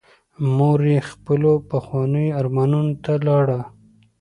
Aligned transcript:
مور 0.55 0.79
یې 0.91 0.99
خپلو 1.09 1.51
پخوانیو 1.69 2.35
ارمانونو 2.39 2.93
ته 3.03 3.13
لاړه. 3.27 3.59